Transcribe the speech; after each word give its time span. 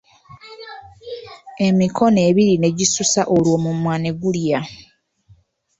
Emikono 1.67 2.19
ebiri 2.29 2.55
ne 2.57 2.69
gisusa 2.77 3.21
olwo 3.35 3.51
omumwa 3.57 3.95
ne 3.99 4.11
gulya. 4.19 4.59